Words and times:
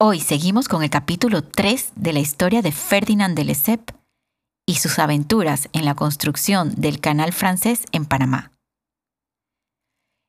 Hoy 0.00 0.18
seguimos 0.18 0.66
con 0.66 0.82
el 0.82 0.90
capítulo 0.90 1.44
3 1.44 1.92
de 1.94 2.12
la 2.12 2.18
historia 2.18 2.62
de 2.62 2.72
Ferdinand 2.72 3.36
de 3.36 3.44
Lesseps 3.44 3.94
y 4.66 4.74
sus 4.74 4.98
aventuras 4.98 5.68
en 5.72 5.84
la 5.84 5.94
construcción 5.94 6.74
del 6.74 6.98
canal 6.98 7.32
francés 7.32 7.84
en 7.92 8.04
Panamá. 8.04 8.50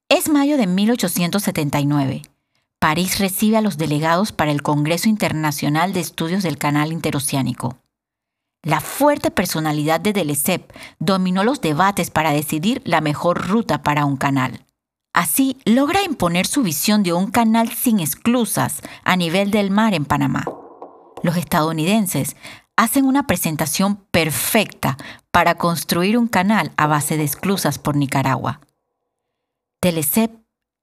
Es 0.07 0.29
mayo 0.29 0.57
de 0.57 0.67
1879. 0.67 2.21
París 2.79 3.17
recibe 3.17 3.57
a 3.57 3.61
los 3.61 3.77
delegados 3.77 4.31
para 4.31 4.51
el 4.51 4.61
Congreso 4.61 5.09
Internacional 5.09 5.93
de 5.93 6.01
Estudios 6.01 6.43
del 6.43 6.59
Canal 6.59 6.91
Interoceánico. 6.91 7.79
La 8.61 8.81
fuerte 8.81 9.31
personalidad 9.31 9.99
de 9.99 10.13
Delesseps 10.13 10.75
dominó 10.99 11.43
los 11.43 11.59
debates 11.59 12.11
para 12.11 12.29
decidir 12.29 12.83
la 12.85 13.01
mejor 13.01 13.47
ruta 13.47 13.81
para 13.81 14.05
un 14.05 14.17
canal. 14.17 14.64
Así, 15.15 15.55
logra 15.63 16.03
imponer 16.03 16.45
su 16.45 16.61
visión 16.61 17.01
de 17.01 17.13
un 17.13 17.31
canal 17.31 17.71
sin 17.71 18.01
esclusas 18.01 18.81
a 19.05 19.15
nivel 19.15 19.49
del 19.49 19.71
mar 19.71 19.93
en 19.93 20.03
Panamá. 20.03 20.43
Los 21.23 21.37
estadounidenses 21.37 22.35
hacen 22.75 23.05
una 23.05 23.25
presentación 23.25 23.95
perfecta 24.11 24.97
para 25.31 25.55
construir 25.55 26.17
un 26.17 26.27
canal 26.27 26.73
a 26.75 26.87
base 26.87 27.15
de 27.15 27.23
esclusas 27.23 27.79
por 27.79 27.95
Nicaragua. 27.95 28.59
Telesep 29.79 30.33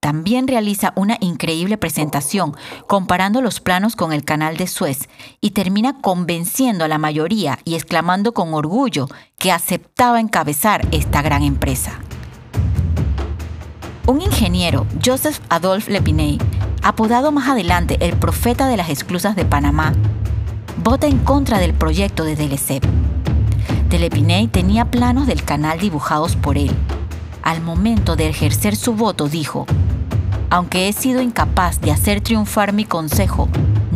también 0.01 0.49
realiza 0.49 0.95
una 0.97 1.19
increíble 1.21 1.77
presentación 1.77 2.57
comparando 2.89 3.43
los 3.43 3.61
planos 3.61 3.97
con 3.97 4.15
el 4.15 4.25
canal 4.25 4.57
de 4.57 4.67
Suez 4.67 5.11
y 5.43 5.51
termina 5.51 6.01
convenciendo 6.01 6.87
a 6.87 6.89
la 6.89 6.97
mayoría 6.97 7.59
y 7.67 7.75
exclamando 7.75 8.33
con 8.33 8.55
orgullo 8.55 9.09
que 9.39 9.53
aceptaba 9.53 10.21
encabezar 10.21 10.89
esta 10.91 11.21
gran 11.21 11.43
empresa. 11.43 12.02
Un 14.05 14.21
ingeniero, 14.21 14.85
Joseph 15.05 15.39
Adolphe 15.49 15.93
Lepinay, 15.93 16.39
apodado 16.83 17.31
más 17.31 17.49
adelante 17.49 17.99
el 18.01 18.17
profeta 18.17 18.67
de 18.67 18.77
las 18.77 18.89
esclusas 18.89 19.37
de 19.37 19.45
Panamá, 19.45 19.93
vota 20.83 21.07
en 21.07 21.19
contra 21.19 21.61
del 21.61 21.73
proyecto 21.73 22.25
de 22.25 22.35
Delesep. 22.35 22.85
Lepinay 23.89 24.49
tenía 24.49 24.91
planos 24.91 25.29
del 25.29 25.45
canal 25.45 25.79
dibujados 25.79 26.35
por 26.35 26.59
él. 26.59 26.73
Al 27.43 27.61
momento 27.61 28.17
de 28.17 28.29
ejercer 28.29 28.75
su 28.75 28.95
voto 28.95 29.29
dijo, 29.29 29.67
aunque 30.51 30.89
he 30.89 30.93
sido 30.93 31.23
incapaz 31.23 31.81
de 31.81 31.93
hacer 31.93 32.23
triunfar 32.23 32.73
mi 32.73 32.85
consejo, 32.85 33.49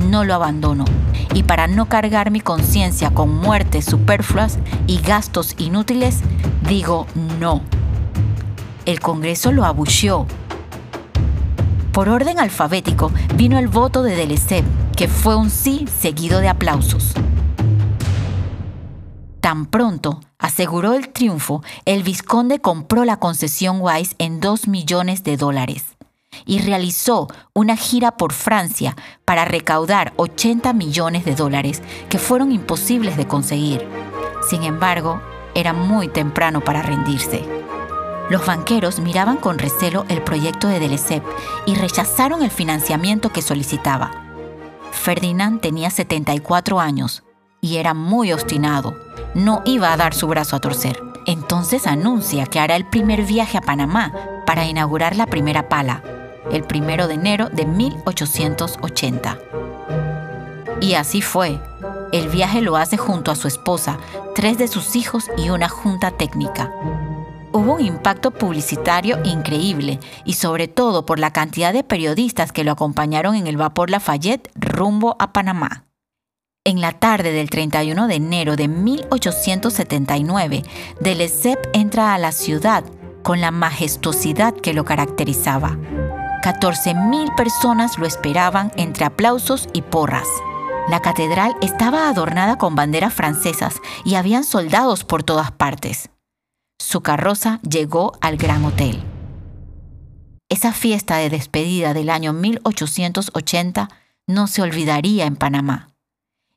no 0.09 0.23
lo 0.23 0.35
abandono. 0.35 0.85
Y 1.35 1.43
para 1.43 1.67
no 1.67 1.89
cargar 1.89 2.31
mi 2.31 2.41
conciencia 2.41 3.11
con 3.11 3.35
muertes 3.35 3.87
superfluas 3.87 4.59
y 4.87 5.01
gastos 5.01 5.57
inútiles, 5.59 6.21
digo 6.69 7.09
no 7.41 7.63
el 8.87 9.01
Congreso 9.01 9.53
lo 9.53 9.65
abucheó. 9.65 10.27
Por 11.93 12.09
orden 12.09 12.39
alfabético 12.39 13.11
vino 13.35 13.59
el 13.59 13.69
voto 13.69 14.03
de 14.03 14.17
Delesseps, 14.17 14.69
que 14.97 15.09
fue 15.09 15.37
un 15.37 15.51
sí 15.51 15.87
seguido 16.01 16.41
de 16.41 16.49
aplausos. 16.49 17.13
Tan 19.41 19.67
pronto 19.67 20.21
aseguró 20.39 20.95
el 20.95 21.11
triunfo, 21.11 21.63
el 21.85 22.03
vizconde 22.03 22.61
compró 22.61 23.05
la 23.05 23.19
concesión 23.19 23.79
Wise 23.81 24.15
en 24.19 24.41
2 24.41 24.69
millones 24.69 25.23
de 25.23 25.37
dólares 25.37 25.85
y 26.45 26.59
realizó 26.59 27.29
una 27.55 27.77
gira 27.77 28.17
por 28.17 28.33
Francia 28.33 28.95
para 29.25 29.45
recaudar 29.45 30.13
80 30.17 30.73
millones 30.73 31.25
de 31.25 31.35
dólares 31.35 31.83
que 32.09 32.19
fueron 32.19 32.53
imposibles 32.53 33.17
de 33.17 33.27
conseguir. 33.27 33.87
Sin 34.49 34.65
embargo, 34.65 35.21
era 35.55 35.73
muy 35.73 36.09
temprano 36.09 36.61
para 36.61 36.83
rendirse. 36.83 37.66
Los 38.29 38.45
banqueros 38.45 38.99
miraban 38.99 39.37
con 39.37 39.59
recelo 39.59 40.05
el 40.09 40.21
proyecto 40.21 40.67
de 40.67 40.81
Delesseps 40.81 41.27
y 41.65 41.77
rechazaron 41.77 42.43
el 42.43 42.51
financiamiento 42.51 43.31
que 43.31 43.41
solicitaba. 43.41 44.11
Ferdinand 44.91 45.61
tenía 45.61 45.91
74 45.91 46.81
años 46.81 47.23
y 47.61 47.77
era 47.77 47.95
muy 47.95 48.33
obstinado. 48.33 48.97
No 49.35 49.63
iba 49.65 49.93
a 49.93 49.97
dar 49.97 50.13
su 50.13 50.27
brazo 50.27 50.57
a 50.57 50.61
torcer. 50.61 51.01
Entonces 51.27 51.87
anuncia 51.87 52.47
que 52.47 52.59
hará 52.59 52.75
el 52.75 52.87
primer 52.87 53.23
viaje 53.23 53.59
a 53.59 53.61
Panamá 53.61 54.13
para 54.45 54.67
inaugurar 54.67 55.15
la 55.15 55.27
primera 55.27 55.69
pala, 55.69 56.03
el 56.51 56.65
primero 56.65 57.07
de 57.07 57.15
enero 57.15 57.49
de 57.49 57.65
1880. 57.65 59.39
Y 60.81 60.95
así 60.95 61.23
fue. 61.23 61.61
El 62.13 62.29
viaje 62.29 62.61
lo 62.61 62.77
hace 62.77 62.97
junto 62.97 63.31
a 63.31 63.37
su 63.37 63.47
esposa, 63.49 63.99
tres 64.35 64.59
de 64.59 64.69
sus 64.69 64.97
hijos 64.97 65.31
y 65.37 65.51
una 65.51 65.69
junta 65.69 66.11
técnica 66.13 66.71
hubo 67.57 67.75
un 67.75 67.81
impacto 67.81 68.31
publicitario 68.31 69.19
increíble 69.25 69.99
y 70.25 70.35
sobre 70.35 70.69
todo 70.69 71.07
por 71.07 71.19
la 71.19 71.33
cantidad 71.33 71.73
de 71.73 71.85
periodistas 71.85 72.53
que 72.53 72.65
lo 72.65 72.73
acompañaron 72.73 73.35
en 73.35 73.47
el 73.47 73.57
vapor 73.57 73.91
Lafayette 73.91 74.51
rumbo 74.55 75.17
a 75.19 75.33
Panamá. 75.33 75.85
En 76.65 76.81
la 76.81 76.93
tarde 76.93 77.33
del 77.33 77.49
31 77.49 78.09
de 78.09 78.15
enero 78.17 78.57
de 78.57 78.69
1879, 78.69 80.63
Delesseps 81.01 81.69
entra 81.73 82.15
a 82.15 82.19
la 82.19 82.33
ciudad 82.33 82.85
con 83.23 83.41
la 83.41 83.51
majestuosidad 83.51 84.55
que 84.55 84.75
lo 84.75 84.85
caracterizaba. 84.85 85.77
14.000 86.43 87.35
personas 87.37 87.99
lo 87.99 88.07
esperaban 88.07 88.73
entre 88.77 89.05
aplausos 89.05 89.69
y 89.73 89.83
porras. 89.83 90.29
La 90.89 91.03
catedral 91.03 91.55
estaba 91.63 92.09
adornada 92.09 92.59
con 92.59 92.75
banderas 92.75 93.15
francesas 93.15 93.77
y 94.05 94.17
habían 94.17 94.45
soldados 94.45 95.05
por 95.05 95.23
todas 95.23 95.51
partes 95.53 96.11
su 96.79 97.01
carroza 97.01 97.61
llegó 97.63 98.13
al 98.21 98.37
Gran 98.37 98.65
Hotel. 98.65 99.03
Esa 100.49 100.73
fiesta 100.73 101.17
de 101.17 101.31
despedida 101.31 101.95
del 101.95 102.11
año 102.11 102.33
1880 102.33 103.89
no 104.27 104.47
se 104.47 104.63
olvidaría 104.63 105.27
en 105.27 105.37
Panamá. 105.37 105.89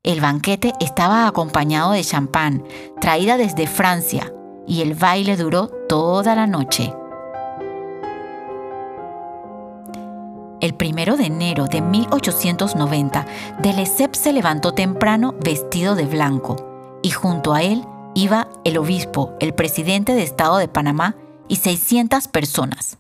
El 0.04 0.22
banquete 0.22 0.74
estaba 0.80 1.28
acompañado 1.28 1.92
de 1.92 2.04
champán, 2.04 2.64
traída 3.02 3.38
desde 3.38 3.68
Francia, 3.68 4.32
y 4.68 4.82
el 4.82 4.94
baile 4.94 5.36
duró 5.36 5.68
toda 5.68 6.36
la 6.36 6.48
noche. 6.48 6.94
El 10.62 10.74
primero 10.76 11.16
de 11.18 11.26
enero 11.26 11.68
de 11.68 11.82
1890, 11.82 13.26
Delesseps 13.62 14.20
se 14.20 14.34
levantó 14.34 14.74
temprano 14.74 15.34
vestido 15.44 15.96
de 15.96 16.06
blanco, 16.06 17.00
y 17.02 17.12
junto 17.12 17.54
a 17.54 17.64
él 17.64 17.84
iba 18.16 18.50
el 18.64 18.78
obispo, 18.78 19.36
el 19.40 19.54
presidente 19.54 20.14
de 20.14 20.24
Estado 20.24 20.58
de 20.58 20.68
Panamá 20.68 21.16
y 21.48 21.58
600 21.58 22.28
personas, 22.28 22.98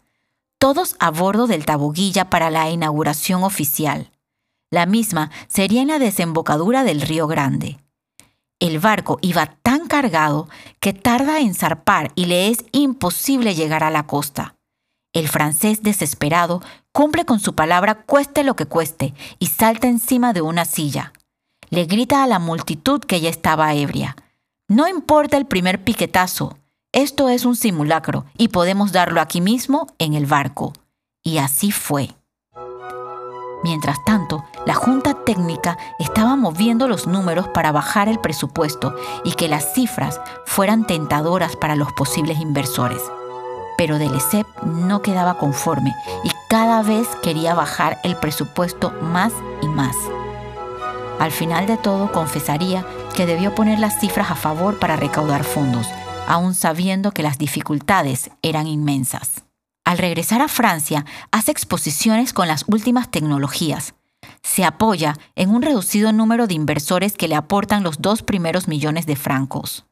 todos 0.57 0.95
a 0.99 1.11
bordo 1.11 1.47
del 1.47 1.65
Taboguilla 1.65 2.29
para 2.29 2.49
la 2.49 2.69
inauguración 2.69 3.43
oficial. 3.43 4.11
La 4.71 4.85
misma 4.85 5.31
sería 5.47 5.81
en 5.81 5.87
la 5.87 5.99
desembocadura 5.99 6.83
del 6.83 7.01
Río 7.01 7.27
Grande. 7.27 7.77
El 8.59 8.79
barco 8.79 9.17
iba 9.21 9.45
tan 9.63 9.87
cargado 9.87 10.49
que 10.79 10.93
tarda 10.93 11.39
en 11.39 11.55
zarpar 11.55 12.11
y 12.15 12.25
le 12.25 12.49
es 12.49 12.65
imposible 12.71 13.55
llegar 13.55 13.83
a 13.83 13.89
la 13.89 14.05
costa. 14.05 14.55
El 15.13 15.27
francés 15.27 15.81
desesperado 15.81 16.61
cumple 16.91 17.25
con 17.25 17.39
su 17.39 17.55
palabra 17.55 18.03
cueste 18.03 18.43
lo 18.43 18.55
que 18.55 18.65
cueste 18.65 19.13
y 19.39 19.47
salta 19.47 19.87
encima 19.87 20.33
de 20.33 20.41
una 20.41 20.65
silla. 20.65 21.13
Le 21.69 21.85
grita 21.85 22.23
a 22.23 22.27
la 22.27 22.39
multitud 22.39 22.99
que 22.99 23.21
ya 23.21 23.29
estaba 23.29 23.73
ebria. 23.73 24.15
No 24.69 24.87
importa 24.87 25.35
el 25.35 25.47
primer 25.47 25.83
piquetazo, 25.83 26.55
esto 26.91 27.27
es 27.27 27.43
un 27.43 27.55
simulacro 27.55 28.25
y 28.37 28.49
podemos 28.49 28.91
darlo 28.91 29.19
aquí 29.19 29.41
mismo 29.41 29.87
en 29.97 30.13
el 30.13 30.27
barco. 30.27 30.73
Y 31.23 31.39
así 31.39 31.71
fue. 31.71 32.11
Mientras 33.63 33.97
tanto, 34.05 34.45
la 34.67 34.75
Junta 34.75 35.15
Técnica 35.25 35.75
estaba 35.97 36.35
moviendo 36.35 36.87
los 36.87 37.07
números 37.07 37.47
para 37.47 37.71
bajar 37.71 38.09
el 38.09 38.19
presupuesto 38.19 38.95
y 39.23 39.31
que 39.31 39.47
las 39.47 39.73
cifras 39.73 40.21
fueran 40.45 40.85
tentadoras 40.85 41.55
para 41.55 41.75
los 41.75 41.91
posibles 41.93 42.39
inversores. 42.39 43.01
Pero 43.75 43.97
Delesep 43.97 44.45
no 44.61 45.01
quedaba 45.01 45.39
conforme 45.39 45.95
y 46.23 46.29
cada 46.47 46.83
vez 46.83 47.07
quería 47.23 47.55
bajar 47.55 47.97
el 48.03 48.15
presupuesto 48.17 48.91
más 49.01 49.33
y 49.63 49.67
más. 49.67 49.95
Al 51.17 51.31
final 51.31 51.65
de 51.65 51.77
todo, 51.77 52.11
confesaría 52.11 52.85
que 53.19 53.25
debió 53.25 53.53
poner 53.53 53.79
las 53.79 53.99
cifras 53.99 54.31
a 54.31 54.35
favor 54.35 54.79
para 54.79 54.95
recaudar 54.95 55.43
fondos, 55.43 55.89
aun 56.25 56.55
sabiendo 56.55 57.11
que 57.11 57.21
las 57.21 57.37
dificultades 57.37 58.31
eran 58.41 58.65
inmensas. 58.65 59.43
Al 59.83 59.97
regresar 59.97 60.41
a 60.41 60.47
Francia, 60.47 61.05
hace 61.29 61.51
exposiciones 61.51 62.31
con 62.31 62.47
las 62.47 62.63
últimas 62.69 63.11
tecnologías. 63.11 63.93
Se 64.41 64.63
apoya 64.63 65.17
en 65.35 65.49
un 65.49 65.61
reducido 65.63 66.13
número 66.13 66.47
de 66.47 66.53
inversores 66.53 67.17
que 67.17 67.27
le 67.27 67.35
aportan 67.35 67.83
los 67.83 68.01
dos 68.01 68.23
primeros 68.23 68.69
millones 68.69 69.05
de 69.05 69.17
francos. 69.17 69.85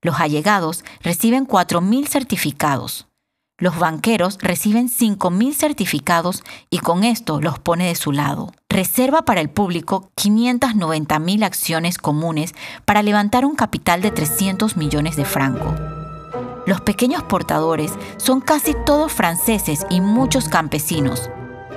Los 0.00 0.18
allegados 0.18 0.82
reciben 1.02 1.46
4.000 1.46 2.06
certificados. 2.08 3.08
Los 3.58 3.78
banqueros 3.78 4.38
reciben 4.40 4.88
5.000 4.88 5.52
certificados 5.52 6.42
y 6.70 6.78
con 6.78 7.04
esto 7.04 7.42
los 7.42 7.58
pone 7.58 7.88
de 7.88 7.94
su 7.94 8.10
lado. 8.10 8.54
Reserva 8.70 9.22
para 9.22 9.40
el 9.40 9.50
público 9.50 10.12
590.000 10.14 11.44
acciones 11.44 11.98
comunes 11.98 12.54
para 12.84 13.02
levantar 13.02 13.44
un 13.44 13.56
capital 13.56 14.00
de 14.00 14.12
300 14.12 14.76
millones 14.76 15.16
de 15.16 15.24
francos. 15.24 15.74
Los 16.66 16.80
pequeños 16.80 17.24
portadores 17.24 17.92
son 18.16 18.40
casi 18.40 18.76
todos 18.86 19.12
franceses 19.12 19.84
y 19.90 20.00
muchos 20.00 20.48
campesinos. 20.48 21.28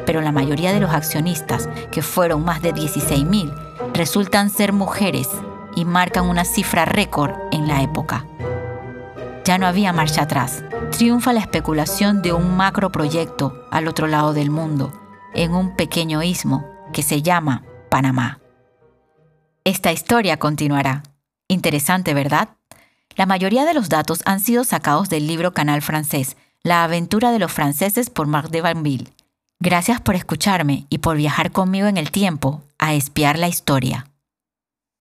pero 0.06 0.20
la 0.20 0.34
mayoría 0.34 0.74
de 0.74 0.82
los 0.82 0.92
accionistas, 0.92 1.70
que 1.90 2.02
fueron 2.02 2.44
más 2.44 2.62
de 2.62 2.74
16.000, 2.74 3.54
resultan 3.94 4.50
ser 4.50 4.74
mujeres 4.74 5.30
y 5.78 5.86
marcan 5.86 6.28
una 6.28 6.44
cifra 6.44 6.84
récord 6.84 7.32
en 7.54 7.70
la 7.70 7.82
época. 7.82 8.26
Ya 9.46 9.58
no 9.58 9.66
había 9.66 9.94
marcha 9.94 10.24
atrás. 10.24 10.62
Triunfa 10.92 11.32
la 11.32 11.40
especulación 11.40 12.22
de 12.22 12.34
un 12.34 12.58
macroproyecto 12.58 13.66
al 13.72 13.88
otro 13.88 14.08
lado 14.08 14.34
del 14.34 14.50
mundo, 14.50 14.92
en 15.34 15.56
un 15.56 15.74
pequeño 15.78 16.22
istmo 16.22 16.73
que 16.94 17.04
se 17.04 17.22
llama 17.22 17.64
Panamá. 17.90 18.40
Esta 19.66 19.92
historia 19.92 20.38
continuará. 20.38 21.04
Interesante, 21.50 22.14
¿verdad? 22.14 22.50
La 23.16 23.26
mayoría 23.26 23.66
de 23.66 23.74
los 23.74 23.90
datos 23.90 24.22
han 24.26 24.40
sido 24.40 24.64
sacados 24.64 25.10
del 25.10 25.28
libro 25.28 25.54
Canal 25.54 25.82
Francés, 25.82 26.38
La 26.64 26.86
aventura 26.86 27.32
de 27.32 27.40
los 27.40 27.52
franceses 27.52 28.10
por 28.10 28.28
Marc 28.28 28.50
de 28.50 28.62
Vanville. 28.62 29.14
Gracias 29.60 30.02
por 30.02 30.16
escucharme 30.16 30.88
y 30.90 31.00
por 31.00 31.18
viajar 31.18 31.52
conmigo 31.52 31.88
en 31.88 31.98
el 31.98 32.12
tiempo 32.12 32.64
a 32.80 32.94
espiar 32.94 33.38
la 33.38 33.48
historia. 33.48 34.08